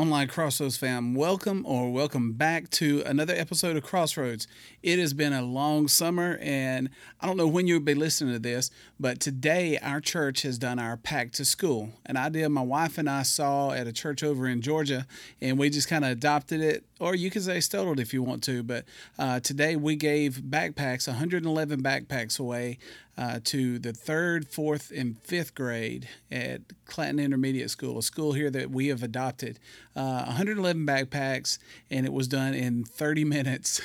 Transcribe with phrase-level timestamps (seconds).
[0.00, 4.48] Online Crossroads fam, welcome or welcome back to another episode of Crossroads.
[4.82, 6.88] It has been a long summer, and
[7.20, 10.78] I don't know when you'll be listening to this, but today our church has done
[10.78, 11.90] our Pack to School.
[12.06, 15.06] An idea my wife and I saw at a church over in Georgia,
[15.38, 18.22] and we just kind of adopted it, or you can say stole it if you
[18.22, 18.62] want to.
[18.62, 18.86] But
[19.18, 22.78] uh, today we gave backpacks, 111 backpacks away
[23.18, 28.50] uh, to the third, fourth, and fifth grade at Clanton Intermediate School, a school here
[28.50, 29.58] that we have adopted.
[29.94, 31.58] Uh, 111 backpacks,
[31.90, 33.82] and it was done in 30 minutes.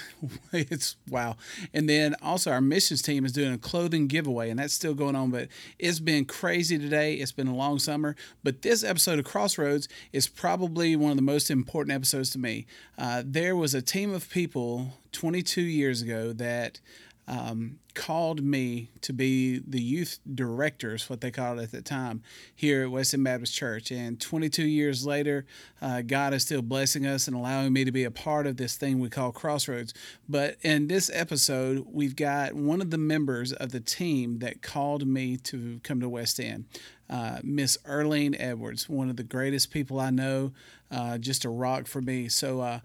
[0.54, 1.36] it's wow.
[1.74, 5.16] And then also, our missions team is doing a clothing giveaway, and that's still going
[5.16, 5.32] on.
[5.32, 7.16] But it's been crazy today.
[7.16, 8.16] It's been a long summer.
[8.44, 12.68] But this episode of Crossroads is probably one of the most important episodes to me.
[12.98, 16.80] Uh, there was a team of people 22 years ago that
[17.28, 22.22] um, called me to be the youth directors, what they called it at the time,
[22.54, 23.90] here at West End Baptist Church.
[23.92, 25.46] And 22 years later,
[25.82, 28.76] uh, God is still blessing us and allowing me to be a part of this
[28.76, 29.94] thing we call Crossroads.
[30.30, 35.08] But in this episode, we've got one of the members of the team that called
[35.08, 36.66] me to come to West End.
[37.10, 40.54] Uh, Miss Earlene Edwards, one of the greatest people I know,
[40.92, 42.30] uh, just a rock for me.
[42.30, 42.80] So, uh,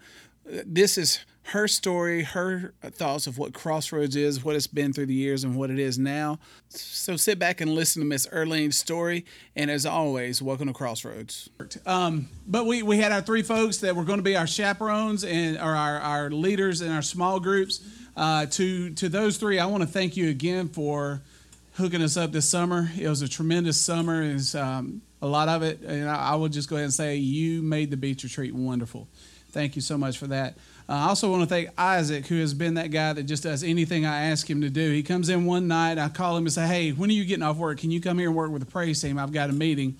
[0.45, 5.13] this is her story, her thoughts of what Crossroads is, what it's been through the
[5.13, 6.39] years, and what it is now.
[6.69, 9.25] So sit back and listen to Miss Earlene's story.
[9.55, 11.49] And as always, welcome to Crossroads.
[11.85, 15.23] Um, but we, we had our three folks that were going to be our chaperones
[15.23, 17.81] and or our, our leaders in our small groups.
[18.15, 21.21] Uh, to to those three, I want to thank you again for
[21.73, 22.89] hooking us up this summer.
[22.99, 24.21] It was a tremendous summer.
[24.21, 27.15] It's um, a lot of it, and I, I will just go ahead and say
[27.15, 29.07] you made the beach retreat wonderful.
[29.51, 30.57] Thank you so much for that.
[30.87, 33.63] Uh, I also want to thank Isaac, who has been that guy that just does
[33.63, 34.91] anything I ask him to do.
[34.91, 37.43] He comes in one night, I call him and say, Hey, when are you getting
[37.43, 37.79] off work?
[37.79, 39.17] Can you come here and work with the praise team?
[39.17, 39.97] I've got a meeting.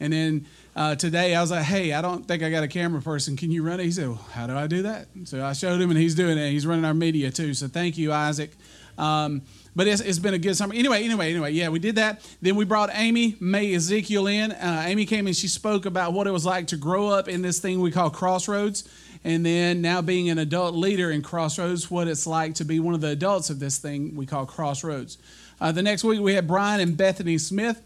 [0.00, 0.46] And then
[0.76, 3.36] uh, today I was like, Hey, I don't think I got a camera person.
[3.36, 3.84] Can you run it?
[3.84, 5.08] He said, well, How do I do that?
[5.24, 6.50] So I showed him, and he's doing it.
[6.50, 7.54] He's running our media too.
[7.54, 8.52] So thank you, Isaac.
[8.98, 9.42] Um,
[9.74, 10.74] but it's, it's been a good summer.
[10.74, 12.28] Anyway, anyway, anyway, yeah, we did that.
[12.42, 14.52] Then we brought Amy May Ezekiel in.
[14.52, 17.40] Uh, Amy came and she spoke about what it was like to grow up in
[17.40, 18.88] this thing we call Crossroads
[19.24, 22.94] and then now being an adult leader in Crossroads, what it's like to be one
[22.94, 25.18] of the adults of this thing we call Crossroads.
[25.60, 27.82] Uh, the next week we had Brian and Bethany Smith,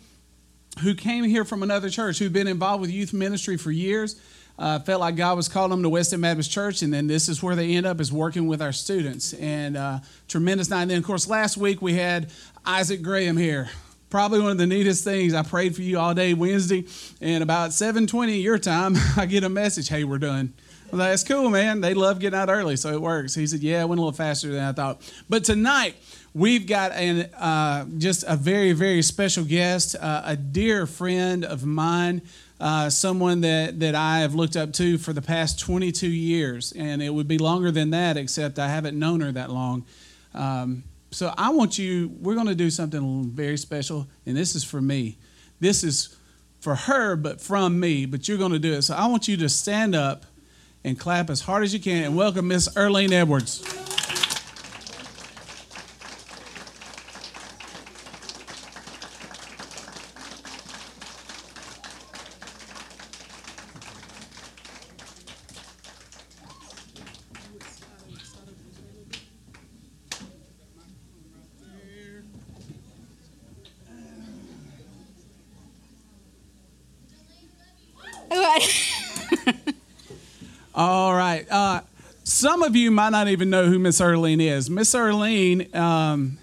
[0.82, 4.20] who came here from another church, who've been involved with youth ministry for years.
[4.58, 7.28] Uh, felt like God was calling them to West End Baptist Church, and then this
[7.28, 9.32] is where they end up is working with our students.
[9.34, 10.82] And uh, tremendous night.
[10.82, 12.30] And then, of course, last week we had
[12.64, 13.70] Isaac Graham here.
[14.10, 15.32] Probably one of the neatest things.
[15.32, 16.84] I prayed for you all day Wednesday,
[17.20, 19.88] and about 7:20 your time, I get a message.
[19.88, 20.52] Hey, we're done.
[20.92, 21.80] I was like, that's cool, man.
[21.80, 23.34] They love getting out early, so it works.
[23.34, 25.00] He said, yeah, it went a little faster than I thought.
[25.26, 25.96] But tonight,
[26.34, 31.64] we've got an, uh, just a very, very special guest, uh, a dear friend of
[31.64, 32.20] mine,
[32.62, 36.73] uh, someone that, that I have looked up to for the past 22 years.
[36.73, 39.84] And it would be longer than that, except I haven't known her that long.
[40.33, 44.62] Um, so I want you, we're going to do something very special, and this is
[44.62, 45.19] for me.
[45.59, 46.17] This is
[46.61, 48.83] for her, but from me, but you're going to do it.
[48.83, 50.25] So I want you to stand up
[50.84, 53.83] and clap as hard as you can and welcome Miss Earlene Edwards.
[80.75, 81.47] All right.
[81.50, 81.83] Uh,
[82.25, 84.71] some of you might not even know who Miss Earlene is.
[84.71, 86.38] Miss Earlene um,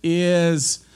[0.00, 0.86] is,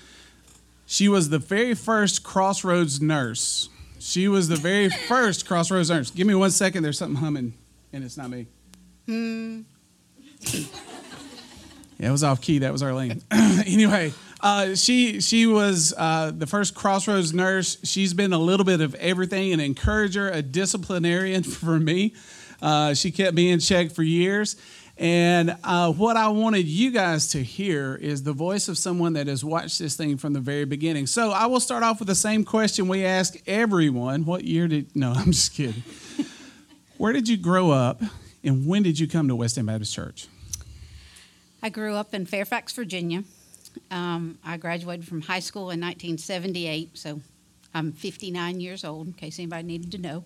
[0.87, 3.69] she was the very first Crossroads nurse.
[3.99, 6.13] She was the very first Crossroads nurse.
[6.13, 6.85] Give me one second.
[6.85, 7.55] There's something humming,
[7.93, 8.47] and it's not me.
[9.07, 9.63] Hmm.
[11.99, 12.61] yeah, it was off key.
[12.61, 13.23] That was Earlene.
[13.67, 17.79] anyway, uh, she she was uh, the first Crossroads nurse.
[17.83, 22.15] She's been a little bit of everything, an encourager, a disciplinarian for me.
[22.63, 24.57] Uh, she kept me in check for years.
[24.99, 29.27] And uh, what I wanted you guys to hear is the voice of someone that
[29.27, 31.07] has watched this thing from the very beginning.
[31.07, 34.25] So I will start off with the same question we ask everyone.
[34.25, 35.83] What year did, no, I'm just kidding.
[36.97, 38.01] Where did you grow up
[38.43, 40.29] and when did you come to West End Baptist Church?
[41.63, 43.25] I grew up in Fairfax, Virginia.
[43.91, 47.21] Um, I graduated from high school in 1978, so
[47.75, 50.25] I'm 59 years old, in case anybody needed to know.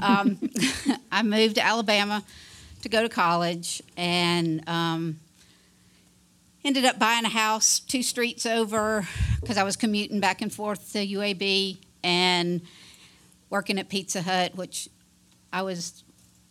[0.00, 0.38] Um,
[1.12, 2.22] I moved to Alabama
[2.86, 5.18] to go to college and um,
[6.64, 9.06] ended up buying a house two streets over
[9.40, 12.62] because I was commuting back and forth to UAB and
[13.50, 14.88] working at Pizza Hut, which
[15.52, 16.04] I was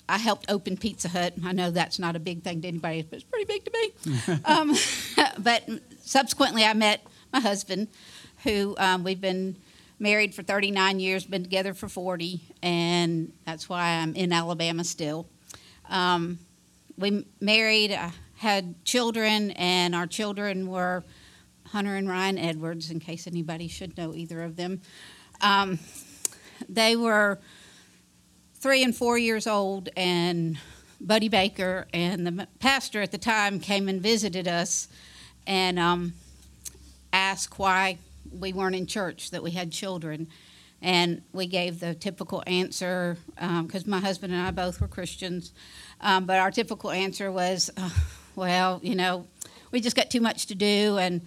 [0.07, 1.33] I helped open Pizza Hut.
[1.43, 4.39] I know that's not a big thing to anybody, but it's pretty big to me.
[4.45, 4.75] um,
[5.39, 5.67] but
[6.01, 7.87] subsequently, I met my husband,
[8.43, 9.55] who um, we've been
[9.99, 15.27] married for 39 years, been together for 40, and that's why I'm in Alabama still.
[15.89, 16.39] Um,
[16.97, 21.03] we married, uh, had children, and our children were
[21.67, 24.81] Hunter and Ryan Edwards, in case anybody should know either of them.
[25.41, 25.79] Um,
[26.69, 27.39] they were
[28.55, 30.57] three and four years old, and
[31.01, 34.87] Buddy Baker and the pastor at the time came and visited us
[35.45, 36.13] and um,
[37.13, 37.97] asked why
[38.31, 40.27] we weren't in church, that we had children.
[40.85, 45.51] And we gave the typical answer because um, my husband and I both were Christians.
[45.99, 47.71] Um, but our typical answer was,
[48.35, 49.25] well, you know,
[49.71, 51.25] we just got too much to do, and,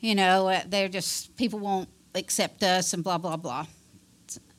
[0.00, 3.66] you know, uh, they're just, people won't accept us, and blah, blah, blah.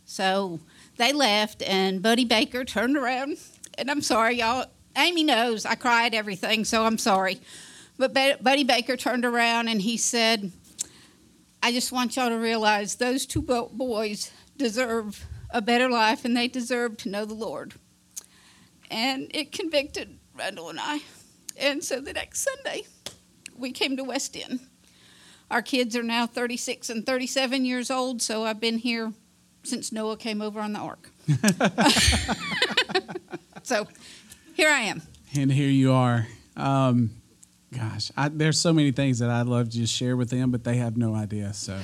[0.06, 0.60] So
[0.98, 3.38] they left, and Buddy Baker turned around,
[3.80, 4.68] and I'm sorry, y'all.
[4.96, 7.42] Amy knows I cried everything, so I'm sorry.
[7.98, 10.52] But Buddy Baker turned around and he said,
[11.62, 16.48] I just want y'all to realize those two boys deserve a better life and they
[16.48, 17.74] deserve to know the Lord.
[18.90, 21.00] And it convicted Randall and I.
[21.58, 22.84] And so the next Sunday,
[23.58, 24.62] we came to West End.
[25.52, 29.14] Our kids are now 36 and 37 years old, so I've been here
[29.64, 31.10] since Noah came over on the ark.
[33.64, 33.88] so
[34.54, 35.02] here I am.
[35.36, 36.28] And here you are.
[36.56, 37.12] Um,
[37.76, 40.64] gosh, I, there's so many things that I'd love to just share with them, but
[40.64, 41.54] they have no idea.
[41.54, 41.80] So,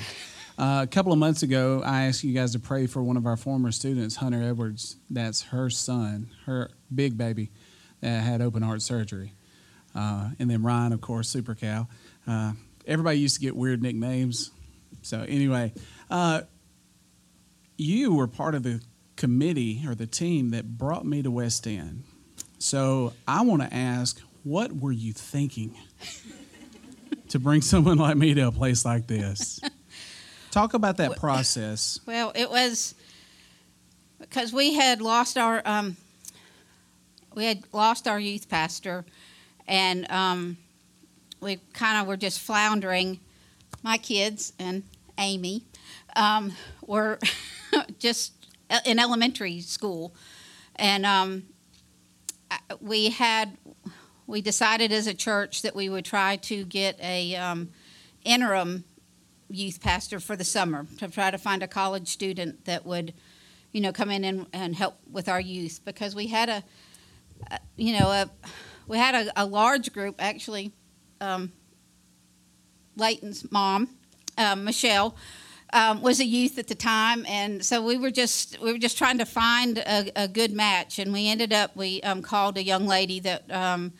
[0.58, 3.26] uh, a couple of months ago, I asked you guys to pray for one of
[3.26, 4.98] our former students, Hunter Edwards.
[5.10, 7.52] That's her son, her big baby,
[8.02, 9.34] that had open heart surgery.
[9.94, 11.88] Uh, and then Ryan, of course, Super Cow.
[12.28, 12.54] Uh,
[12.86, 14.52] everybody used to get weird nicknames.
[15.02, 15.74] So, anyway,
[16.10, 16.42] uh,
[17.78, 18.82] you were part of the
[19.18, 22.04] committee or the team that brought me to West End.
[22.58, 25.76] So, I want to ask what were you thinking
[27.30, 29.60] to bring someone like me to a place like this?
[30.52, 32.00] Talk about that process.
[32.06, 32.94] Well, it was
[34.20, 35.98] because we had lost our um,
[37.34, 39.04] we had lost our youth pastor,
[39.68, 40.58] and um,
[41.42, 43.20] we kind of were just floundering.
[43.82, 44.84] My kids and
[45.18, 45.64] Amy
[46.16, 46.54] um,
[46.86, 47.20] were
[48.00, 48.34] just
[48.86, 50.14] in elementary school,
[50.76, 51.44] and um,
[52.80, 53.58] we had
[54.28, 57.70] we decided as a church that we would try to get a um,
[58.24, 58.84] interim
[59.50, 63.14] youth pastor for the summer to try to find a college student that would,
[63.72, 66.64] you know, come in and, and help with our youth because we had a,
[67.76, 68.30] you know, a
[68.88, 70.72] we had a, a large group actually.
[71.22, 71.52] Um,
[72.98, 73.90] Leighton's mom,
[74.38, 75.16] um, Michelle,
[75.74, 78.98] um, was a youth at the time, and so we were just we were just
[78.98, 82.64] trying to find a, a good match, and we ended up we um, called a
[82.64, 83.94] young lady that um,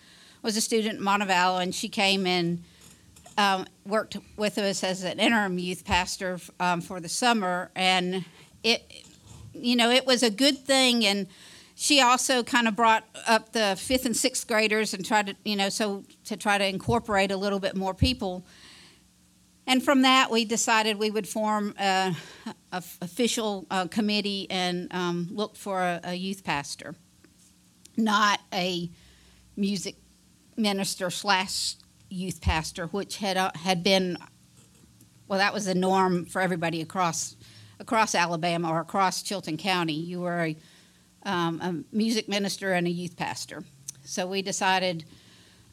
[0.46, 2.64] was a student at Montevallo, and she came and
[3.36, 7.72] um, worked with us as an interim youth pastor um, for the summer.
[7.76, 8.24] And
[8.64, 8.84] it,
[9.54, 11.04] you know, it was a good thing.
[11.04, 11.26] And
[11.74, 15.56] she also kind of brought up the fifth and sixth graders and tried to, you
[15.56, 18.46] know, so to try to incorporate a little bit more people.
[19.66, 22.16] And from that, we decided we would form a,
[22.72, 26.94] a official uh, committee and um, look for a, a youth pastor,
[27.98, 28.92] not a
[29.58, 29.96] music
[30.58, 31.76] minister slash
[32.10, 34.18] youth pastor, which had uh, had been
[35.28, 37.36] well, that was the norm for everybody across
[37.80, 39.94] across Alabama or across Chilton County.
[39.94, 40.58] You were a,
[41.24, 43.64] um, a music minister and a youth pastor.
[44.04, 45.04] So we decided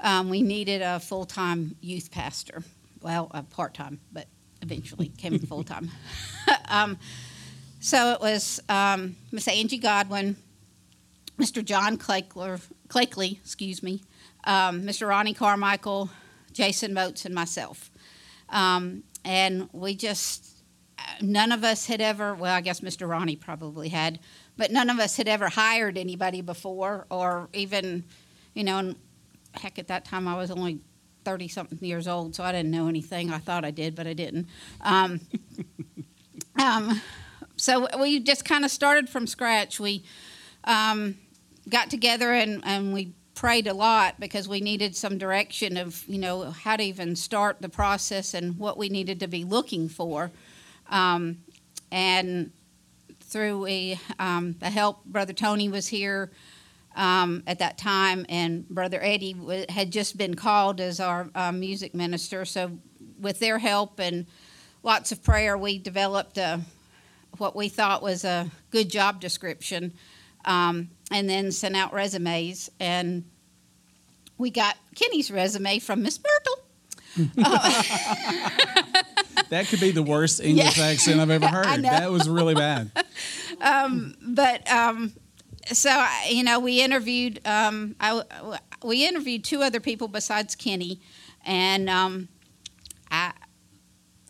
[0.01, 2.63] um, we needed a full time youth pastor.
[3.03, 4.27] Well, a part time, but
[4.63, 5.91] eventually came full time.
[6.69, 6.99] um,
[7.81, 10.37] so it was um, Miss Angie Godwin,
[11.37, 11.65] Mr.
[11.65, 14.03] John Clakler, Clakley, excuse me,
[14.45, 15.09] um, Mr.
[15.09, 16.11] Ronnie Carmichael,
[16.53, 17.91] Jason Moats, and myself.
[18.49, 20.63] Um, and we just,
[21.21, 23.09] none of us had ever, well, I guess Mr.
[23.09, 24.19] Ronnie probably had,
[24.57, 28.05] but none of us had ever hired anybody before or even,
[28.55, 28.97] you know, and
[29.55, 30.81] heck, at that time I was only
[31.25, 33.31] 30 something years old, so I didn't know anything.
[33.31, 34.49] I thought I did, but I didn't.
[34.81, 35.21] Um,
[36.61, 37.01] um,
[37.57, 39.79] so we just kind of started from scratch.
[39.79, 40.05] We
[40.65, 41.17] um,
[41.69, 46.17] got together and, and we prayed a lot because we needed some direction of you
[46.17, 50.31] know how to even start the process and what we needed to be looking for
[50.91, 51.37] um,
[51.91, 52.53] and
[53.19, 56.31] through a, um, the help brother tony was here
[56.95, 61.51] um, at that time and brother eddie w- had just been called as our uh,
[61.51, 62.71] music minister so
[63.19, 64.25] with their help and
[64.85, 66.61] lots of prayer we developed a,
[67.39, 69.93] what we thought was a good job description
[70.45, 72.71] um, and then sent out resumes.
[72.81, 73.25] And
[74.43, 76.59] we got Kenny's resume from Miss Myrtle.
[79.49, 80.85] That could be the worst English Yeah.
[80.87, 81.83] accent I've ever heard.
[81.85, 82.91] That was really bad.
[83.61, 85.13] but um,
[85.73, 87.39] so I- you know, we interviewed.
[87.47, 88.23] Um, I,
[88.83, 91.01] we interviewed two other people besides Kenny,
[91.45, 92.29] and um,
[93.11, 93.33] I,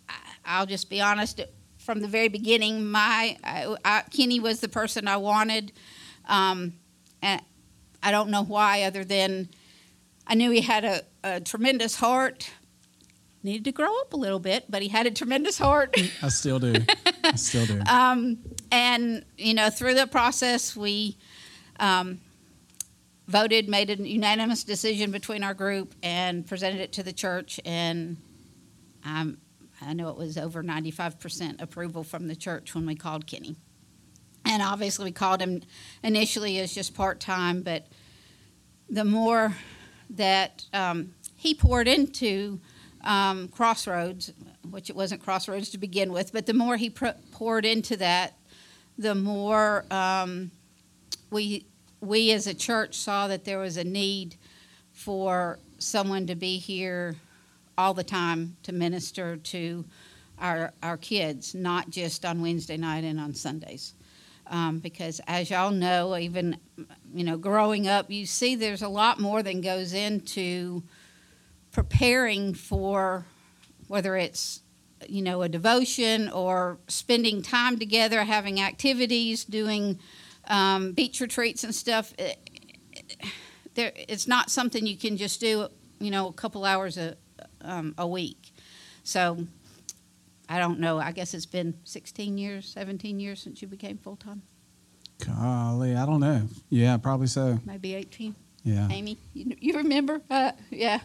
[0.08, 0.14] I,
[0.44, 1.40] I'll just be honest.
[1.78, 5.70] From the very beginning, my I, I, Kenny was the person I wanted,
[6.28, 6.74] um,
[7.22, 7.40] and
[8.02, 9.48] I don't know why, other than
[10.26, 12.50] I knew he had a, a tremendous heart.
[13.44, 15.96] Needed to grow up a little bit, but he had a tremendous heart.
[16.22, 16.74] I still do.
[17.24, 17.80] I still do.
[17.88, 18.38] Um,
[18.70, 21.18] and you know, through the process, we
[21.80, 22.20] um,
[23.26, 27.58] voted, made a unanimous decision between our group, and presented it to the church.
[27.64, 28.16] And
[29.04, 29.38] um,
[29.80, 33.56] I know it was over ninety-five percent approval from the church when we called Kenny.
[34.44, 35.62] And obviously, we called him
[36.04, 37.86] initially as just part time, but
[38.88, 39.56] the more
[40.16, 42.60] that um, he poured into
[43.04, 44.32] um, Crossroads,
[44.70, 48.34] which it wasn't Crossroads to begin with, but the more he pr- poured into that,
[48.98, 50.50] the more um,
[51.30, 51.66] we
[52.00, 54.36] we as a church saw that there was a need
[54.92, 57.16] for someone to be here
[57.78, 59.84] all the time to minister to
[60.38, 63.94] our our kids, not just on Wednesday night and on Sundays.
[64.48, 66.58] Um, because as y'all know, even
[67.14, 70.82] you know, growing up, you see there's a lot more than goes into
[71.70, 73.26] preparing for
[73.88, 74.60] whether it's
[75.08, 79.98] you know a devotion or spending time together, having activities, doing
[80.48, 82.12] um, beach retreats and stuff.
[82.18, 82.38] It,
[83.74, 85.68] there, it's not something you can just do,
[85.98, 87.16] you know, a couple hours a
[87.62, 88.52] um, a week.
[89.04, 89.46] So
[90.52, 90.98] I don't know.
[90.98, 94.42] I guess it's been 16 years, 17 years since you became full time.
[95.24, 96.46] Golly, I don't know.
[96.68, 97.58] Yeah, probably so.
[97.64, 98.34] Maybe 18.
[98.62, 100.20] Yeah, Amy, you, you remember?
[100.28, 101.00] Uh, yeah.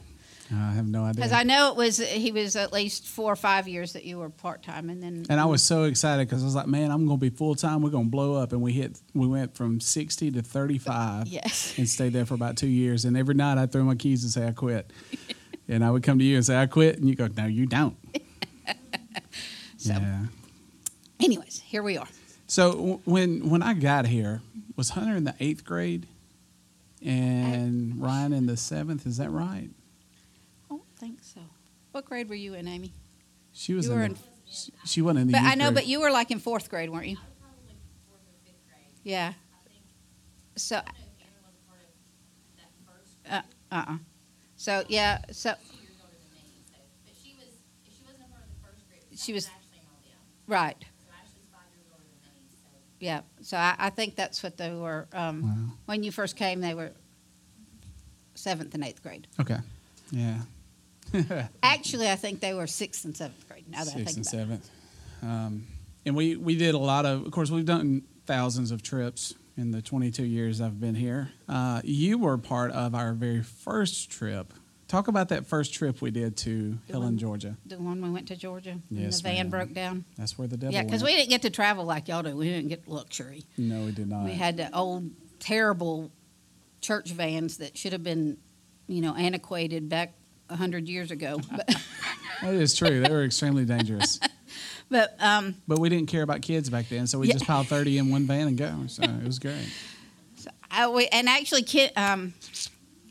[0.51, 1.15] I have no idea.
[1.15, 4.19] Because I know it was he was at least four or five years that you
[4.19, 6.91] were part time, and then And I was so excited because I was like, man,
[6.91, 7.81] I'm going to be full time.
[7.81, 8.51] We're going to blow up.
[8.51, 12.57] And we hit, we went from 60 to 35 yes, and stayed there for about
[12.57, 13.05] two years.
[13.05, 14.91] And every night I throw my keys and say, I quit.
[15.69, 16.97] and I would come to you and say, I quit.
[16.97, 17.97] And you go, no, you don't.
[19.87, 20.25] So- yeah.
[21.19, 22.07] Anyways, here we are.
[22.47, 24.41] So w- when, when I got here,
[24.75, 26.07] was Hunter in the eighth grade
[27.03, 29.05] and Ryan in the seventh?
[29.07, 29.69] Is that right?
[30.65, 31.41] I don't think so.
[31.91, 32.93] What grade were you in, Amy?
[33.51, 34.17] She was You in, the, in-
[34.49, 35.75] she- she wasn't in the But I know, grade.
[35.75, 37.15] but you were like in fourth grade, weren't you?
[37.17, 37.75] probably
[38.07, 38.85] fourth or fifth grade.
[39.03, 39.33] Yeah.
[40.55, 40.85] So, I know
[41.19, 43.43] Anna was part of that first.
[43.71, 43.97] uh, uh-uh.
[44.55, 45.19] So yeah.
[45.31, 47.49] So Two years older than me, so but she was.
[47.85, 50.17] If she wasn't a part of the first grade, She was- actually in all them.
[50.47, 50.75] Right.
[50.79, 52.41] So Ashley's five years older than me.
[52.49, 53.21] So Yeah.
[53.41, 55.07] So I, I think that's what they were.
[55.13, 55.73] Um, Wow.
[55.85, 56.91] When you first came, they were
[58.35, 59.27] seventh and eighth grade.
[59.39, 59.57] Okay.
[60.11, 60.39] Yeah.
[61.63, 63.65] Actually, I think they were sixth and seventh grade.
[63.69, 64.25] Now that I think and about it.
[64.25, 64.69] seventh.
[65.21, 65.67] Um,
[66.05, 69.71] and we, we did a lot of, of course, we've done thousands of trips in
[69.71, 71.31] the 22 years I've been here.
[71.49, 74.53] Uh, you were part of our very first trip.
[74.87, 77.57] Talk about that first trip we did to The Helen, one- Georgia.
[77.65, 79.49] The one we went to Georgia, and Yes, the van ma'am.
[79.49, 80.05] broke down.
[80.17, 82.35] That's where the devil Yeah, because we didn't get to travel like y'all do.
[82.37, 83.43] We didn't get luxury.
[83.57, 84.23] No, we did not.
[84.23, 86.11] We had the old, terrible
[86.79, 88.37] church vans that should have been,
[88.87, 90.13] you know, antiquated back
[90.49, 91.41] a hundred years ago.
[92.43, 93.01] That is true.
[93.01, 94.19] They were extremely dangerous.
[94.91, 97.33] but um, But we didn't care about kids back then, so we Yeah.
[97.33, 98.83] just piled 30 in one van and go.
[98.85, 99.67] So it was great.
[100.35, 102.35] so I, we, and actually, Kid, um,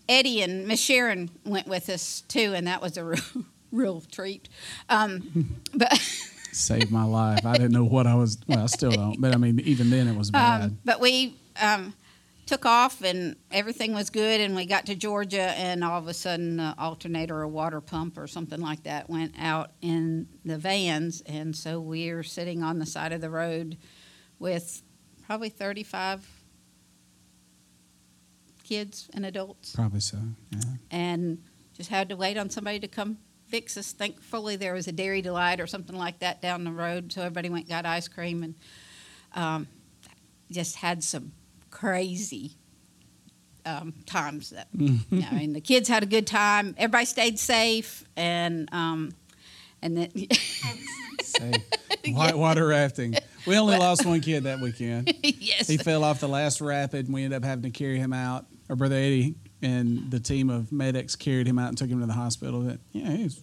[0.09, 3.21] Eddie and Miss Sharon went with us too, and that was a real,
[3.73, 4.49] real treat.
[4.89, 5.99] Um, but
[6.53, 7.45] Saved my life.
[7.45, 9.21] I didn't know what I was, well, I still don't.
[9.21, 10.63] But I mean, even then it was bad.
[10.63, 11.93] Um, but we um,
[12.47, 16.15] took off and everything was good, and we got to Georgia, and all of a
[16.15, 21.21] sudden, the alternator or water pump or something like that went out in the vans,
[21.27, 23.77] and so we're sitting on the side of the road
[24.39, 24.83] with
[25.27, 26.27] probably 35
[28.67, 30.19] kids and adults, Probably so.
[30.51, 30.61] Yeah.
[30.91, 31.39] and
[31.73, 33.19] just had to wait on somebody to come
[33.49, 33.93] fix us.
[33.93, 37.49] Thankfully, there was a Dairy Delight or something like that down the road, so everybody
[37.49, 38.55] went and got ice cream and
[39.35, 39.69] um,
[40.51, 41.33] just had some
[41.71, 42.53] crazy
[43.65, 44.51] um, times.
[44.51, 46.75] That I mean, the kids had a good time.
[46.79, 49.13] Everybody stayed safe, and um,
[49.83, 50.11] and then
[52.15, 53.15] whitewater rafting.
[53.47, 55.15] We only lost one kid that weekend.
[55.23, 58.13] yes, He fell off the last rapid, and we ended up having to carry him
[58.13, 58.47] out.
[58.69, 62.07] Our brother Eddie and the team of medics carried him out and took him to
[62.07, 62.61] the hospital.
[62.63, 63.43] But yeah, he's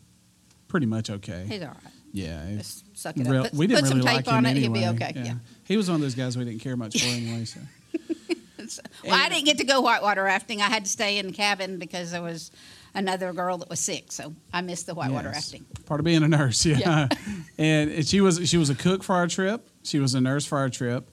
[0.68, 1.46] pretty much okay.
[1.48, 1.78] he's all right.
[2.12, 3.50] Yeah, he's Just suck it real- up.
[3.52, 4.50] Put, we didn't put really some like tape him on it.
[4.50, 4.80] anyway.
[4.80, 5.14] He'll be okay.
[5.16, 5.34] Yeah.
[5.64, 7.46] he was one of those guys we didn't care much for anyway.
[7.46, 7.60] So
[8.68, 10.62] So- well, I didn't get to go whitewater rafting.
[10.62, 12.50] I had to stay in the cabin because there was
[12.96, 15.52] another girl that was sick, so I missed the whitewater Yes.
[15.52, 15.66] rafting.
[15.86, 16.78] Part of being a nurse, yeah.
[16.78, 17.08] Yeah.
[17.58, 19.68] and she was she was a cook for our trip.
[19.84, 21.10] She was a nurse for our trip.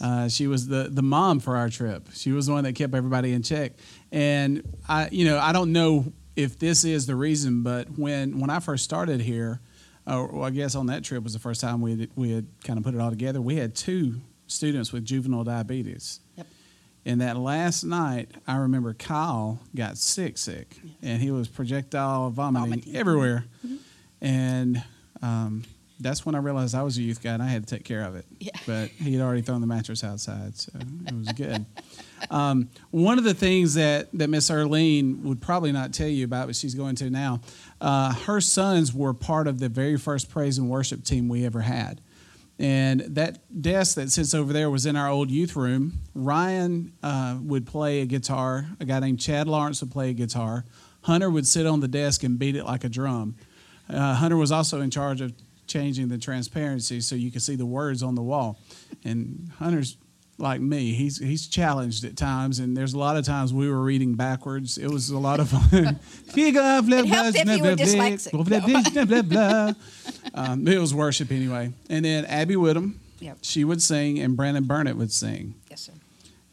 [0.00, 2.08] Uh, she was the the mom for our trip.
[2.14, 3.72] She was the one that kept everybody in check.
[4.10, 8.50] And I, you know, I don't know if this is the reason, but when when
[8.50, 9.60] I first started here,
[10.06, 12.46] uh, well, I guess on that trip was the first time we had, we had
[12.64, 13.40] kind of put it all together.
[13.40, 16.20] We had two students with juvenile diabetes.
[16.36, 16.46] Yep.
[17.06, 22.70] And that last night, I remember Kyle got sick, sick, and he was projectile vomiting,
[22.70, 22.96] Vomiting.
[22.96, 23.44] everywhere.
[24.20, 24.82] And
[25.22, 25.64] um,
[26.00, 28.02] that's when I realized I was a youth guy and I had to take care
[28.02, 28.26] of it.
[28.38, 28.50] Yeah.
[28.66, 30.72] But he had already thrown the mattress outside, so
[31.06, 31.64] it was good.
[32.30, 36.46] um, one of the things that, that Miss Earlene would probably not tell you about,
[36.46, 37.40] but she's going to now,
[37.80, 41.60] uh, her sons were part of the very first praise and worship team we ever
[41.60, 42.00] had.
[42.58, 46.00] And that desk that sits over there was in our old youth room.
[46.14, 48.66] Ryan uh, would play a guitar.
[48.78, 50.64] A guy named Chad Lawrence would play a guitar.
[51.02, 53.34] Hunter would sit on the desk and beat it like a drum.
[53.88, 55.32] Uh, Hunter was also in charge of
[55.74, 58.60] changing the transparency so you could see the words on the wall.
[59.04, 59.96] And Hunter's
[60.38, 60.92] like me.
[60.92, 64.78] He's he's challenged at times, and there's a lot of times we were reading backwards.
[64.78, 65.98] It was a lot of fun.
[66.36, 68.32] it helped if you were dyslexic.
[68.94, 69.72] blah, blah, blah.
[70.34, 71.72] Um, it was worship anyway.
[71.90, 73.38] And then Abby Whittam, Yep.
[73.42, 75.54] she would sing, and Brandon Burnett would sing.
[75.70, 75.92] Yes, sir.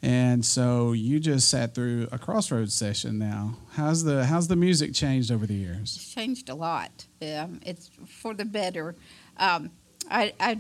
[0.04, 3.58] And so you just sat through a crossroads session now.
[3.74, 5.96] How's the how's the music changed over the years?
[5.96, 7.06] It's changed a lot.
[7.22, 8.96] Um, it's for the better.
[9.38, 9.70] Um,
[10.10, 10.58] I, I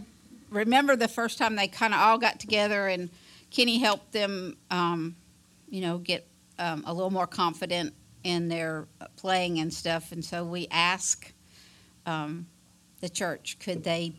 [0.51, 3.09] remember the first time they kind of all got together and
[3.49, 5.15] Kenny helped them, um,
[5.69, 6.27] you know, get
[6.59, 7.93] um, a little more confident
[8.23, 8.85] in their
[9.17, 10.11] playing and stuff.
[10.11, 11.33] And so we asked
[12.05, 12.45] um,
[13.01, 14.13] the church, could they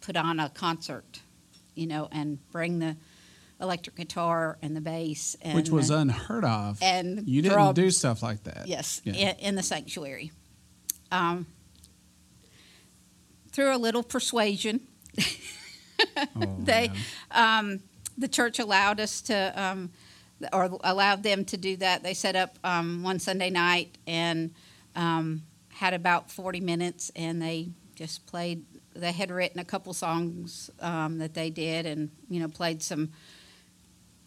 [0.00, 1.20] put on a concert,
[1.74, 2.96] you know, and bring the
[3.60, 6.78] electric guitar and the bass, and Which was unheard of.
[6.82, 8.66] and you didn't do stuff like that.
[8.68, 9.14] Yes, Yeah.
[9.14, 10.32] in, in the sanctuary.
[11.10, 11.46] Um,
[13.52, 14.80] through a little persuasion,
[16.36, 16.90] Oh, they,
[17.30, 17.80] um,
[18.18, 19.90] the church allowed us to, um,
[20.52, 22.02] or allowed them to do that.
[22.02, 24.52] They set up um, one Sunday night and
[24.94, 28.64] um, had about 40 minutes, and they just played.
[28.94, 33.10] They had written a couple songs um, that they did, and you know, played some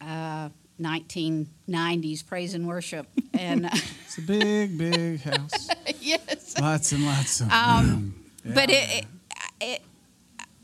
[0.00, 0.48] uh,
[0.80, 3.06] 1990s praise and worship.
[3.34, 3.70] And uh,
[4.06, 5.68] It's a big, big house.
[6.00, 8.14] yes, lots and lots of Um.
[8.44, 8.54] Yeah.
[8.54, 9.06] but it, it,
[9.60, 9.82] it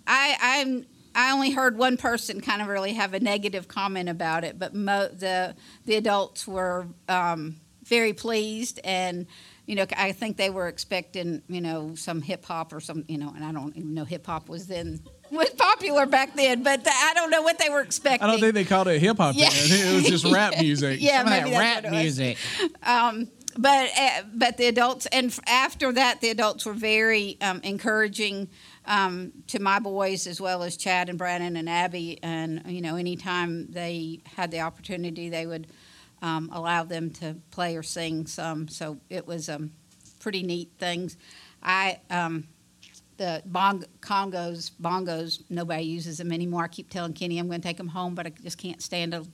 [0.07, 4.44] I I'm I only heard one person kind of really have a negative comment about
[4.44, 9.27] it, but mo- the the adults were um, very pleased, and
[9.66, 13.18] you know I think they were expecting you know some hip hop or some you
[13.18, 16.84] know, and I don't even know hip hop was then was popular back then, but
[16.84, 18.26] the, I don't know what they were expecting.
[18.26, 19.34] I don't think they called it hip hop.
[19.36, 19.50] Yeah.
[19.50, 19.88] then.
[19.88, 21.00] It was just rap music.
[21.00, 22.02] Yeah, Some maybe that rap what it was.
[22.18, 22.38] music.
[22.82, 28.48] um, but uh, but the adults and after that the adults were very um, encouraging
[28.84, 32.96] um, to my boys as well as Chad and Brandon and Abby and you know
[32.96, 35.68] anytime they had the opportunity they would
[36.22, 39.72] um, allow them to play or sing some so it was um,
[40.20, 41.16] pretty neat things
[41.62, 42.46] I um,
[43.18, 47.66] the bong- congos bongos nobody uses them anymore I keep telling Kenny I'm going to
[47.68, 49.26] take them home but I just can't stand to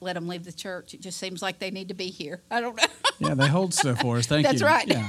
[0.00, 2.60] let them leave the church it just seems like they need to be here I
[2.60, 2.84] don't know
[3.18, 4.26] Yeah, they hold stuff for us.
[4.26, 4.66] Thank That's you.
[4.66, 4.86] right.
[4.86, 5.08] Yeah.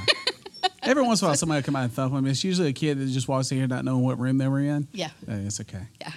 [0.82, 2.26] Every once in a while, somebody will come out and thump them.
[2.26, 4.60] It's usually a kid that just walks in here not knowing what room they were
[4.60, 4.88] in.
[4.92, 5.08] Yeah.
[5.28, 5.82] Uh, it's okay.
[6.00, 6.12] Yeah.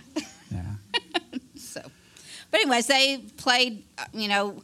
[0.52, 0.62] Yeah.
[1.56, 1.82] So,
[2.50, 3.84] but anyways, they played.
[3.98, 4.64] uh, You know,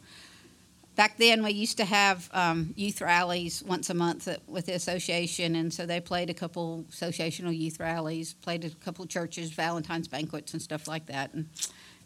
[0.98, 5.54] back then we used to have um, youth rallies once a month with the association,
[5.54, 10.52] and so they played a couple associational youth rallies, played a couple churches, Valentine's banquets,
[10.54, 11.32] and stuff like that.
[11.32, 11.48] And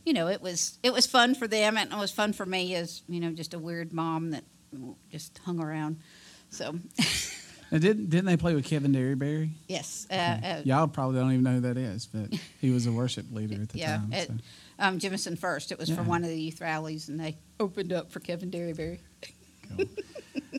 [0.05, 2.75] you know, it was it was fun for them, and it was fun for me
[2.75, 4.45] as you know, just a weird mom that
[5.11, 5.97] just hung around.
[6.51, 6.75] So,
[7.73, 9.51] And didn't didn't they play with Kevin Derryberry?
[9.67, 12.93] yes, uh, uh, Y'all probably don't even know who that is, but he was a
[12.93, 14.13] worship leader at the yeah, time.
[14.13, 14.35] at so.
[14.79, 15.73] um, Jemison First.
[15.73, 18.99] It was for one of the youth rallies, and they opened up for Kevin Derryberry.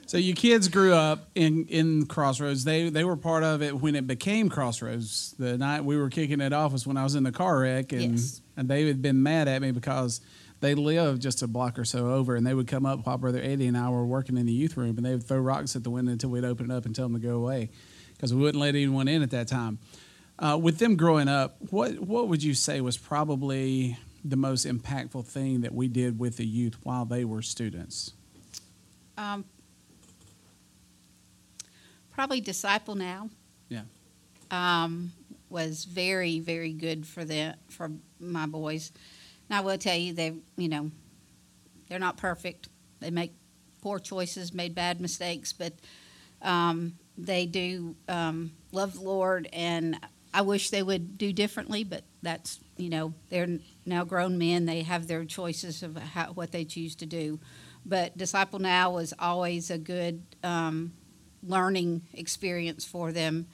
[0.06, 2.64] So your kids grew up in in Crossroads.
[2.66, 5.34] They they were part of it when it became Crossroads.
[5.40, 7.92] The night we were kicking it off was when I was in the car wreck,
[7.94, 8.42] and Yes.
[8.58, 10.20] and they had been mad at me because
[10.64, 13.42] they lived just a block or so over, and they would come up while Brother
[13.44, 15.84] Eddie and I were working in the youth room, and they would throw rocks at
[15.84, 17.70] the window until we'd open it up and tell them to go away,
[18.14, 19.78] because we wouldn't let anyone in at that time.
[20.40, 25.26] Uh, with them growing up, what what would you say was probably the most impactful
[25.26, 28.14] thing that we did with the youth while they were students?
[29.18, 29.44] Um,
[32.12, 33.30] probably Disciple Now.
[33.68, 33.82] Yeah.
[34.50, 35.12] Um,
[35.50, 38.94] was very very good for the for my boys.
[39.54, 40.90] And I will tell you they you know
[41.88, 42.70] they're not perfect.
[43.00, 43.34] They make
[43.84, 45.74] poor choices, made bad mistakes, but
[46.42, 50.00] um, they do um, love the Lord, and
[50.34, 51.84] I wish they would do differently.
[51.84, 56.52] But that's you know they're now grown men; they have their choices of how, what
[56.52, 57.40] they choose to do.
[57.86, 60.94] But Disciple Now was always a good um,
[61.44, 63.46] learning experience for them,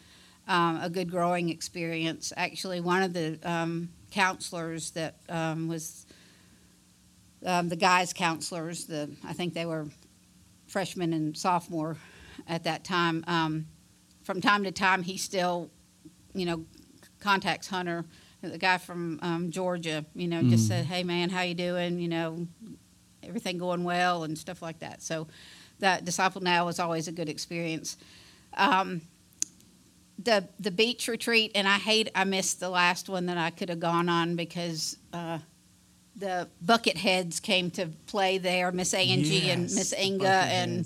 [0.47, 2.31] um, a good growing experience.
[2.37, 6.05] Actually, one of the um, counselors that um, was
[7.45, 9.87] um, the guys' counselors, the I think they were
[10.67, 11.97] freshman and sophomore
[12.47, 13.23] at that time.
[13.27, 13.67] Um,
[14.23, 15.69] from time to time, he still,
[16.33, 16.65] you know,
[17.19, 18.05] contacts Hunter,
[18.41, 20.05] the guy from um, Georgia.
[20.13, 21.99] You know, just said, "Hey, man, how you doing?
[21.99, 22.47] You know,
[23.23, 25.27] everything going well and stuff like that." So,
[25.79, 27.97] that disciple now is always a good experience.
[30.21, 33.69] The the beach retreat, and I hate I missed the last one that I could
[33.69, 34.97] have gone on because.
[35.13, 35.39] Uh,
[36.15, 40.79] the bucket heads came to play there, Miss Angie and Miss Inga and.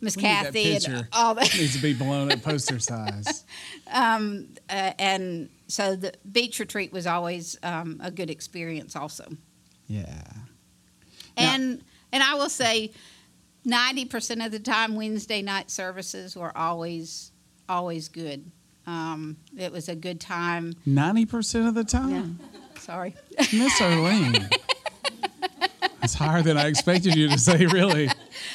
[0.00, 1.52] Miss We need that Kathy and all that.
[1.54, 3.44] needs to be blown at poster size.
[3.92, 9.26] Um, uh, and so the beach retreat was always um, a good experience, also.
[9.88, 10.04] Yeah.
[11.36, 12.92] Now- And and I will say,
[13.64, 17.32] ninety percent of the time, Wednesday night services were always
[17.68, 18.52] always good.
[18.86, 20.74] Um, it was a good time.
[20.86, 21.98] Ninety percent of the Yeah.
[22.00, 22.40] time,
[22.78, 23.14] Sorry.
[23.52, 24.48] Miss Arlene.
[26.00, 27.66] That's higher than I expected you to say.
[27.66, 28.08] Really.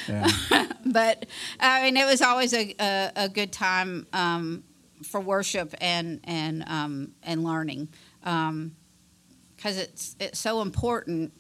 [0.08, 0.30] Yeah.
[0.86, 1.26] but
[1.60, 4.64] I mean, it was always a, a, a good time um,
[5.04, 7.90] for worship and and um, and learning
[8.22, 11.34] because it's it's so important.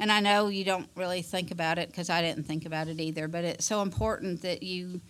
[0.00, 2.98] And I know you don't really think about it because I didn't think about it
[2.98, 3.28] either.
[3.28, 5.00] But it's so important that you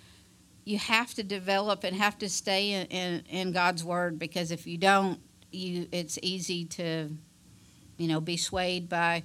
[0.64, 4.66] you have to develop and have to stay in, in, in God's word because if
[4.66, 7.10] you don't, you it's easy to
[7.96, 9.22] you know be swayed by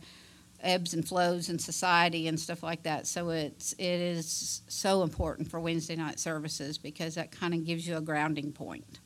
[0.62, 3.08] ebbs and flows in society and stuff like that.
[3.08, 7.88] So it's it is so important for Wednesday night services because that kind of gives
[7.88, 8.99] you a grounding point.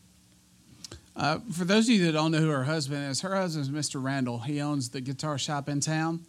[1.15, 3.71] Uh, for those of you that don't know who her husband is, her husband is
[3.71, 4.03] Mr.
[4.03, 4.39] Randall.
[4.39, 6.25] He owns the guitar shop in town,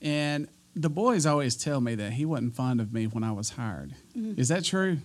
[0.00, 3.50] and the boys always tell me that he wasn't fond of me when I was
[3.50, 3.96] hired.
[4.14, 4.98] Is that true?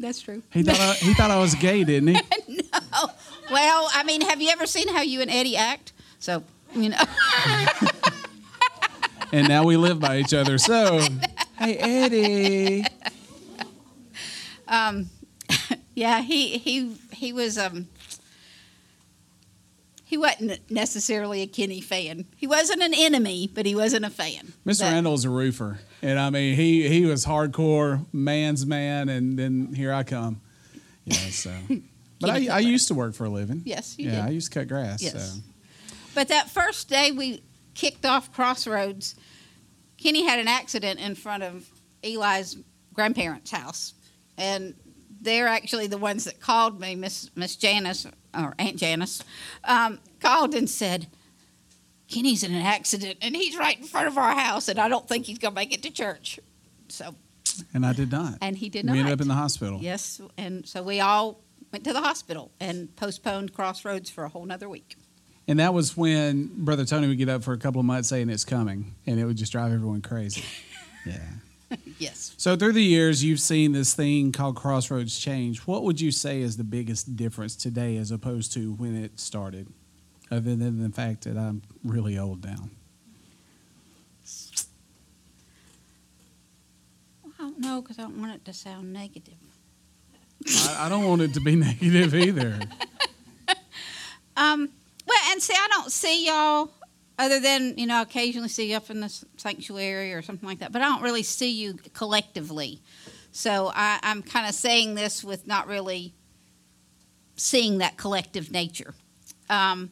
[0.00, 0.42] That's true.
[0.50, 2.20] He thought I, he thought I was gay, didn't he?
[2.72, 3.08] No.
[3.50, 5.92] Well, I mean, have you ever seen how you and Eddie act?
[6.18, 6.42] So
[6.74, 7.02] you know,
[9.32, 10.56] and now we live by each other.
[10.58, 11.00] So,
[11.58, 12.84] hey Eddie,
[14.68, 15.10] Um,
[15.94, 17.88] yeah, he he he was um.
[20.10, 22.26] He wasn't necessarily a Kenny fan.
[22.36, 24.52] He wasn't an enemy, but he wasn't a fan.
[24.66, 24.80] Mr.
[24.80, 29.72] But- Randall's a roofer, and I mean he he was hardcore man's man, and then
[29.72, 30.40] here I come.
[31.04, 31.52] Yeah, so.
[32.20, 33.62] But I, I used to work for a living.
[33.64, 34.24] Yes, you yeah, did.
[34.26, 35.00] I used to cut grass.
[35.00, 35.32] Yes.
[35.32, 35.40] So.
[36.14, 37.42] But that first day we
[37.74, 39.14] kicked off Crossroads,
[39.96, 41.66] Kenny had an accident in front of
[42.02, 42.58] Eli's
[42.92, 43.94] grandparents' house.
[44.36, 44.74] And
[45.20, 48.06] they're actually the ones that called me, Miss Miss Janice
[48.36, 49.22] or Aunt Janice,
[49.64, 51.08] um, called and said,
[52.08, 55.06] Kenny's in an accident and he's right in front of our house and I don't
[55.08, 56.40] think he's gonna make it to church.
[56.88, 57.14] So
[57.74, 58.38] And I did not.
[58.40, 58.92] and he did we not.
[58.94, 59.78] We ended up in the hospital.
[59.80, 61.40] Yes, and so we all
[61.72, 64.96] went to the hospital and postponed Crossroads for a whole nother week.
[65.46, 68.28] And that was when Brother Tony would get up for a couple of months saying
[68.28, 70.44] it's coming, and it would just drive everyone crazy.
[71.06, 71.18] yeah.
[71.98, 72.34] Yes.
[72.38, 75.66] So through the years, you've seen this thing called Crossroads change.
[75.66, 79.68] What would you say is the biggest difference today as opposed to when it started,
[80.30, 82.70] other than the fact that I'm really old now?
[87.26, 89.34] I don't know because I don't want it to sound negative.
[90.48, 92.58] I, I don't want it to be negative either.
[94.36, 94.70] Um,
[95.06, 96.70] well, and see, I don't see y'all
[97.20, 100.72] other than you know occasionally see you up in the sanctuary or something like that,
[100.72, 102.80] but I don't really see you collectively.
[103.30, 106.14] So I, I'm kind of saying this with not really
[107.36, 108.94] seeing that collective nature.
[109.48, 109.90] Um,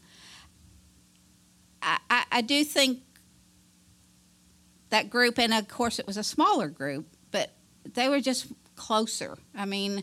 [1.82, 3.00] I, I, I do think
[4.90, 7.52] that group, and of course it was a smaller group, but
[7.94, 9.36] they were just closer.
[9.54, 10.02] I mean,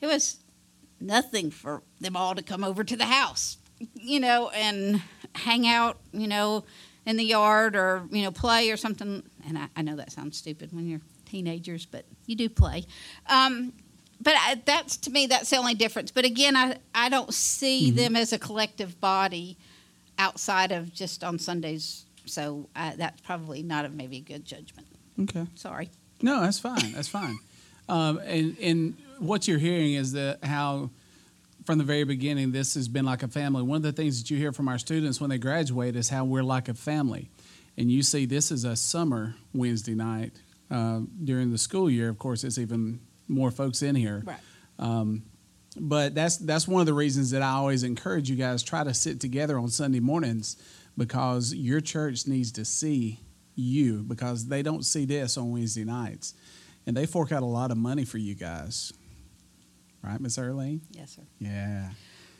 [0.00, 0.38] it was
[1.00, 3.58] nothing for them all to come over to the house,
[3.94, 5.00] you know, and
[5.38, 6.64] hang out, you know,
[7.06, 9.22] in the yard or, you know, play or something.
[9.46, 12.84] And I, I know that sounds stupid when you're teenagers, but you do play.
[13.28, 13.72] Um,
[14.20, 16.10] but I, that's to me, that's the only difference.
[16.10, 19.56] But again, I, I don't see them as a collective body
[20.18, 22.04] outside of just on Sundays.
[22.24, 24.86] So uh, that's probably not a maybe a good judgment.
[25.20, 25.46] Okay.
[25.54, 25.90] Sorry.
[26.20, 26.92] No, that's fine.
[26.92, 27.38] That's fine.
[27.88, 30.90] Um, and and what you're hearing is that how
[31.68, 33.62] from the very beginning this has been like a family.
[33.62, 36.24] One of the things that you hear from our students when they graduate is how
[36.24, 37.28] we're like a family.
[37.76, 40.32] and you see this is a summer Wednesday night
[40.70, 42.08] uh, during the school year.
[42.08, 44.24] Of course, it's even more folks in here.
[44.24, 44.38] Right.
[45.78, 48.94] But that's that's one of the reasons that I always encourage you guys try to
[48.94, 50.56] sit together on Sunday mornings
[50.96, 53.20] because your church needs to see
[53.56, 56.32] you because they don't see this on Wednesday nights,
[56.86, 58.90] and they fork out a lot of money for you guys.
[60.02, 60.80] Right, Miss Earlene?
[60.92, 61.22] Yes, sir.
[61.38, 61.90] Yeah.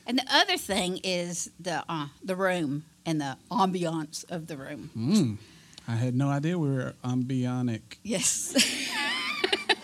[0.06, 4.90] And the other thing is the uh, the room and the ambiance of the room.
[4.96, 5.36] Mm.
[5.86, 7.80] I had no idea we were ambionic.
[8.02, 8.52] Yes.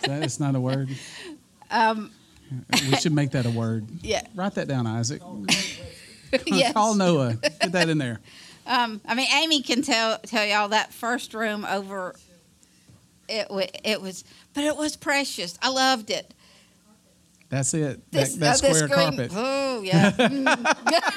[0.02, 0.90] That is not a word.
[1.70, 2.10] um,
[2.90, 3.86] We should make that a word.
[4.02, 4.22] yeah.
[4.34, 5.22] Write that down, Isaac.
[6.46, 6.72] yes.
[6.72, 7.34] Call Noah.
[7.60, 8.20] Get that in there.
[8.66, 12.14] Um, I mean, Amy can tell tell y'all that first room over.
[13.28, 15.58] It wa it was, but it was precious.
[15.62, 16.34] I loved it.
[17.54, 18.10] That's it.
[18.10, 19.30] This, that that square carpet.
[19.32, 20.10] Oh yeah.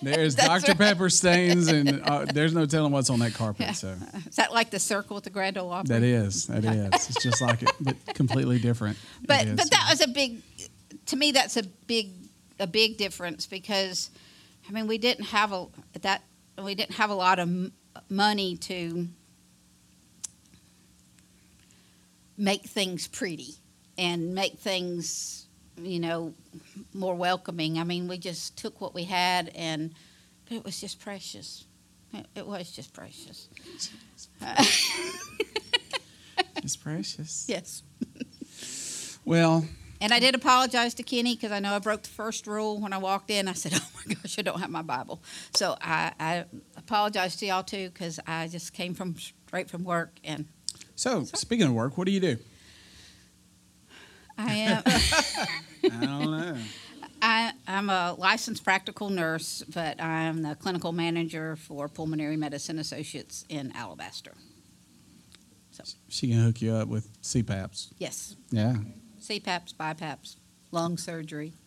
[0.00, 0.78] There's That's Dr.
[0.78, 3.76] Pepper stains, and uh, there's no telling what's on that carpet.
[3.76, 3.96] So
[4.26, 5.88] Is that like the circle at the Grand Ole Opry?
[5.88, 7.10] that is, that is.
[7.10, 8.96] It's just like it, but completely different.
[9.26, 10.40] But but that was a big
[11.06, 12.12] to me that's a big
[12.58, 14.10] a big difference because
[14.68, 15.66] i mean we didn't have a
[16.00, 16.22] that
[16.62, 17.72] we didn't have a lot of m-
[18.08, 19.08] money to
[22.36, 23.54] make things pretty
[23.98, 25.46] and make things
[25.82, 26.32] you know
[26.94, 29.92] more welcoming i mean we just took what we had and
[30.48, 31.64] but it was just precious
[32.14, 33.48] it, it was just precious
[36.56, 37.46] it's precious.
[37.48, 37.82] yes
[39.24, 39.64] Well,
[40.00, 42.92] And I did apologize to Kenny because I know I broke the first rule when
[42.92, 43.48] I walked in.
[43.48, 45.20] I said, "Oh my gosh, I don't have my Bible."
[45.54, 46.44] So I, I
[46.76, 50.46] apologize to y'all too because I just came from straight from work and
[50.96, 52.36] so speaking of work, what do you do?
[54.38, 56.56] I am I don't know.
[57.20, 63.44] I, I'm a licensed practical nurse, but I'm the clinical manager for Pulmonary Medicine Associates
[63.48, 64.34] in Alabaster.
[65.72, 67.88] So she can hook you up with CPAPs.
[67.98, 68.76] Yes, Yeah.
[69.20, 70.36] CPAPs, BiPAPs,
[70.70, 71.52] lung surgery.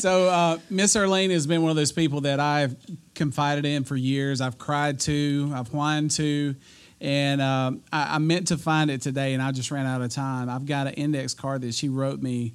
[0.00, 2.74] So uh, Miss Earlene has been one of those people that I've
[3.20, 4.40] confided in for years.
[4.40, 6.56] I've cried to, I've whined to,
[7.02, 10.08] and um, I, I meant to find it today, and I just ran out of
[10.08, 10.48] time.
[10.48, 12.54] I've got an index card that she wrote me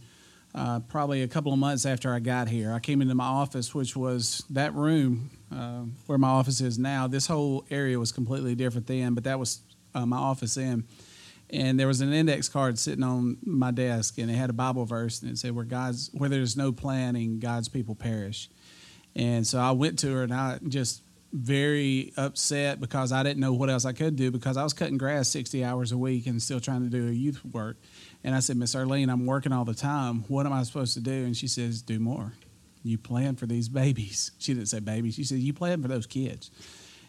[0.55, 2.71] uh, probably a couple of months after I got here.
[2.73, 7.05] I came into my office, which was that room uh, where my office is now.
[7.05, 9.59] This whole area was completely different then, but that was
[9.93, 10.85] uh, my office then
[11.51, 14.83] and there was an index card sitting on my desk and it had a bible
[14.83, 18.49] verse and it said where god's where there's no planning god's people perish
[19.15, 21.01] and so i went to her and i just
[21.33, 24.97] very upset because i didn't know what else i could do because i was cutting
[24.97, 27.77] grass 60 hours a week and still trying to do a youth work.
[28.23, 30.23] And i said miss arlene i'm working all the time.
[30.27, 31.25] What am i supposed to do?
[31.25, 32.33] And she says do more.
[32.83, 34.31] You plan for these babies.
[34.39, 35.15] She didn't say babies.
[35.15, 36.51] She said you plan for those kids.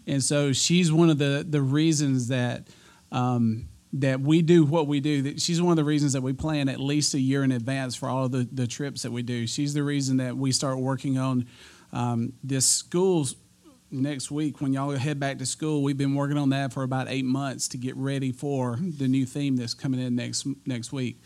[0.07, 2.69] And so she's one of the the reasons that
[3.13, 5.23] um, that we do what we do.
[5.23, 7.95] That she's one of the reasons that we plan at least a year in advance
[7.95, 9.47] for all of the, the trips that we do.
[9.47, 11.47] She's the reason that we start working on
[11.93, 13.37] um, this school's
[13.91, 15.83] next week when y'all head back to school.
[15.83, 19.27] We've been working on that for about eight months to get ready for the new
[19.27, 21.21] theme that's coming in next next week.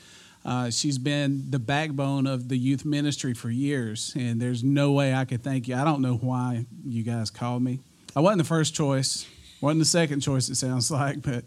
[0.45, 5.15] Uh, she's been the backbone of the youth ministry for years, and there's no way
[5.15, 5.75] I could thank you.
[5.75, 7.81] I don't know why you guys called me.
[8.17, 9.27] I wasn't the first choice,
[9.61, 10.49] wasn't the second choice.
[10.49, 11.45] It sounds like, but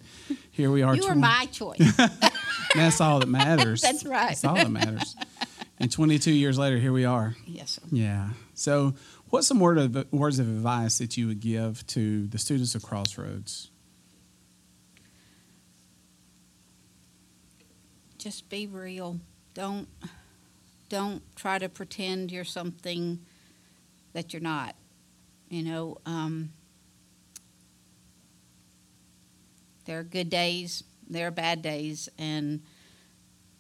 [0.52, 0.96] here we are.
[0.96, 1.80] You were my choice.
[2.76, 3.82] that's all that matters.
[3.82, 4.30] That's right.
[4.30, 5.16] That's all that matters.
[5.84, 7.36] And 22 years later, here we are.
[7.46, 7.82] yes, sir.
[7.92, 8.30] Yeah.
[8.54, 8.94] So,
[9.30, 12.84] what's some word of, words of advice that you would give to the students of
[12.84, 13.70] Crossroads?
[18.24, 19.20] just be real.
[19.54, 19.90] Don't
[20.88, 23.20] don't try to pretend you're something
[24.14, 24.76] that you're not.
[25.50, 26.54] You know, um,
[29.86, 32.62] there are good days, there are bad days, and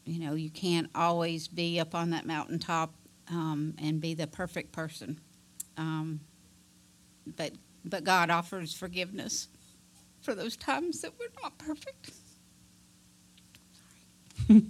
[0.06, 2.94] you know you can't always be up on that mountaintop
[3.30, 5.20] um, and be the perfect person.
[5.78, 6.20] Um,
[7.36, 7.54] but
[7.86, 9.48] but God offers forgiveness
[10.22, 12.12] for those times that we're not perfect.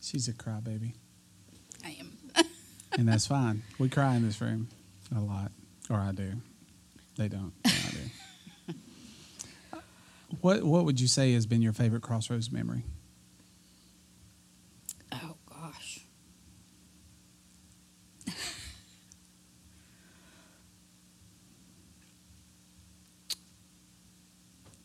[0.00, 0.94] She's a crybaby,
[1.84, 2.12] I am.
[2.98, 3.62] and that's fine.
[3.78, 4.68] We cry in this room
[5.14, 5.52] a lot,
[5.88, 6.32] or I do.
[7.16, 7.52] They don't.
[7.64, 7.90] I
[8.68, 8.74] do.
[10.40, 12.84] what What would you say has been your favorite Crossroads memory?
[15.12, 16.00] Oh gosh.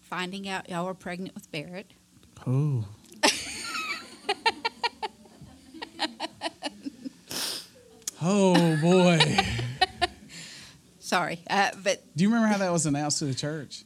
[0.10, 1.92] Finding out y'all were pregnant with Barrett.
[2.48, 2.86] Oh.
[8.22, 9.20] Oh boy.
[11.00, 13.84] Sorry, uh, but Do you remember how that was announced to the church?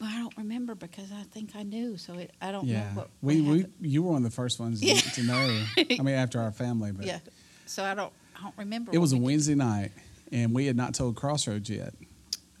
[0.00, 1.96] Well, I don't remember because I think I knew.
[1.98, 4.58] So it, I don't know Yeah, what we, we you were one of the first
[4.58, 4.94] ones to, Yeah.
[4.96, 5.62] to know.
[5.78, 7.18] I mean, after our family, but yeah.
[7.66, 8.90] So I don't I don't remember.
[8.92, 9.24] it was a we.
[9.26, 9.92] Wednesday night,
[10.32, 11.94] and we had not told Crossroads yet.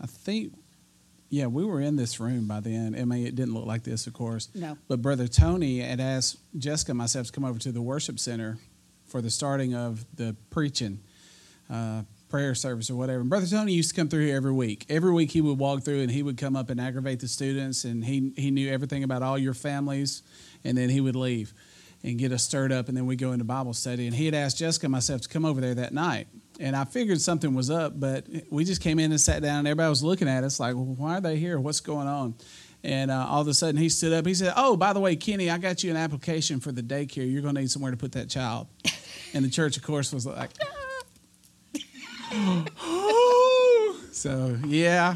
[0.00, 0.52] I think,
[1.30, 2.96] yeah, we were in this room by then.
[2.98, 4.48] I mean, it didn't look like this, of course.
[4.54, 4.76] No.
[4.88, 8.58] But Brother Tony had asked Jessica and myself to come over to the worship center
[9.06, 11.00] for the starting of the preaching.
[11.70, 13.20] Uh, prayer service or whatever.
[13.20, 14.86] And Brother Tony used to come through here every week.
[14.88, 17.84] Every week he would walk through and he would come up and aggravate the students
[17.84, 20.22] and he he knew everything about all your families
[20.64, 21.52] and then he would leave
[22.02, 24.34] and get us stirred up and then we'd go into Bible study and he had
[24.34, 26.28] asked Jessica and myself to come over there that night.
[26.60, 29.66] And I figured something was up, but we just came in and sat down and
[29.66, 31.58] everybody was looking at us like, well, why are they here?
[31.58, 32.34] What's going on?
[32.84, 34.26] And uh, all of a sudden he stood up.
[34.26, 37.30] He said, Oh, by the way, Kenny, I got you an application for the daycare.
[37.30, 38.68] You're going to need somewhere to put that child.
[39.32, 40.50] And the church, of course, was like,
[44.12, 45.14] so yeah,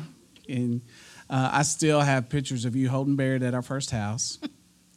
[0.48, 0.83] and
[1.28, 4.38] uh, I still have pictures of you holding Barrett at our first house,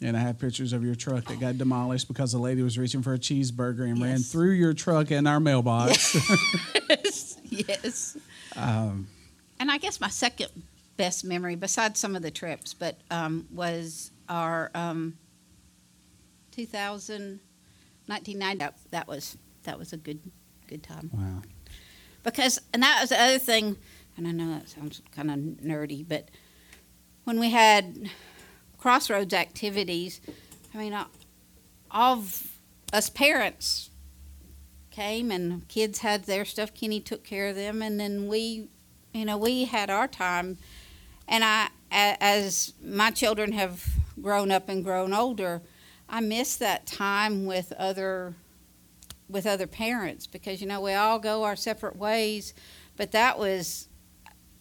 [0.01, 3.01] and I have pictures of your truck that got demolished because a lady was reaching
[3.01, 6.13] for a cheeseburger and ran through your truck and our mailbox.
[6.89, 8.17] yes, yes.
[8.55, 9.07] Um,
[9.59, 10.49] and I guess my second
[10.97, 15.17] best memory, besides some of the trips, but um, was our um,
[16.51, 17.39] 2000,
[18.07, 18.57] 1990.
[18.57, 20.19] That, that was that was a good
[20.67, 21.41] good time wow.
[22.23, 23.77] because and that was the other thing.
[24.15, 26.29] And I know that sounds kind of nerdy, but
[27.23, 28.09] when we had
[28.77, 30.21] crossroads activities,
[30.73, 30.93] I mean,
[31.91, 32.47] all of
[32.93, 33.89] us parents
[34.91, 36.73] came and kids had their stuff.
[36.73, 38.69] Kenny took care of them, and then we,
[39.13, 40.57] you know, we had our time.
[41.27, 43.85] And I, as my children have
[44.21, 45.61] grown up and grown older,
[46.09, 48.33] I miss that time with other,
[49.29, 52.53] with other parents because you know we all go our separate ways.
[52.95, 53.87] But that was,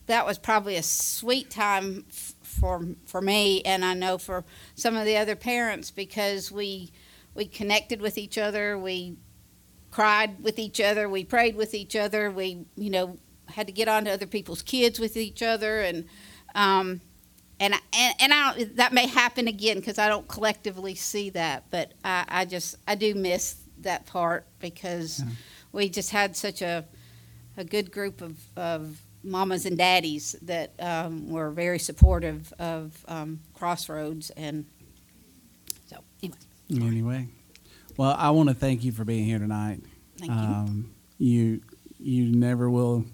[0.07, 4.97] that was probably a sweet time f- for for me, and I know for some
[4.97, 6.91] of the other parents because we
[7.35, 8.79] we connected with each other.
[8.79, 9.17] We
[9.91, 11.09] cried with each other.
[11.09, 12.31] We prayed with each other.
[12.31, 16.05] We, you know, had to get on to other people's kids with each other, and
[16.55, 17.01] um,
[17.61, 21.65] and I- and, and I that may happen again because I don't collectively see that,
[21.71, 25.27] but I, I just I do miss that part because Yeah.
[25.73, 26.85] we just had such a
[27.59, 33.41] a good group of, of mamas and daddies that um, were very supportive of um,
[33.55, 34.65] Crossroads, and
[35.87, 36.39] so anyway,
[36.87, 37.29] Anyway,
[37.97, 39.81] well, I want to thank you for being here tonight.
[40.19, 40.37] thank you.
[40.39, 41.61] Um, you
[41.99, 43.05] you never will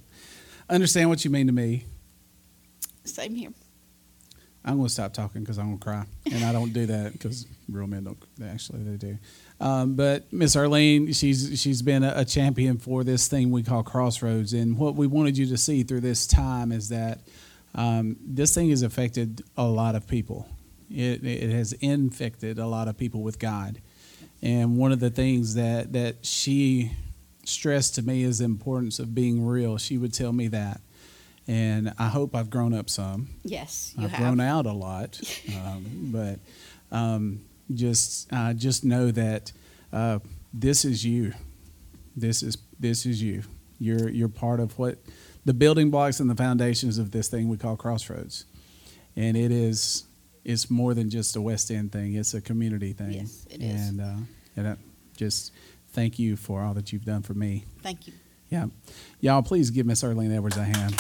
[0.69, 1.85] understand what you mean to me.
[3.05, 3.51] Same here.
[4.65, 7.13] I'm going to stop talking because I'm going to cry, and I don't do that
[7.13, 8.19] because real men don't.
[8.45, 9.19] Actually, they do.
[9.61, 13.83] Um, but Miss Earlene, she's she's been a, a champion for this thing we call
[13.83, 17.21] Crossroads, and what we wanted you to see through this time is that
[17.75, 20.49] um, this thing has affected a lot of people.
[20.91, 23.81] It it has infected a lot of people with God,
[24.43, 26.93] and one of the things that that she
[27.45, 29.77] stressed to me is the importance of being real.
[29.79, 30.81] She would tell me that.
[31.49, 33.29] And I hope I've grown up some.
[33.43, 34.21] Yes, you I've have.
[34.21, 35.21] grown out a lot,
[35.57, 36.39] um, but
[36.97, 39.51] um, just uh, just know that
[39.93, 40.21] uh,
[40.55, 41.33] this is you.
[42.17, 43.43] This is this is you.
[43.81, 44.99] You're you're part of what
[45.45, 48.45] the building blocks and the foundations of this thing we call Crossroads,
[49.17, 50.05] and it is
[50.45, 52.15] it's more than just a West End thing.
[52.15, 53.13] It's a community thing.
[53.13, 53.89] Yes, it is.
[53.89, 54.15] And uh,
[54.57, 54.77] and I
[55.17, 55.53] just
[55.93, 57.65] thank you for all that you've done for me.
[57.83, 58.13] Thank you.
[58.51, 58.67] Yeah,
[59.21, 60.95] y'all, please give Miss Earlene Edwards a hand.